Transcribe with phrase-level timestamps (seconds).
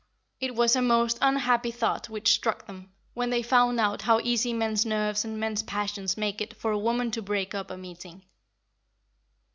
[0.39, 4.51] (It was a most unhappy thought which struck them, when they found out how easy
[4.51, 8.23] men's nerves and men's passions make it for a woman to break up a meeting.)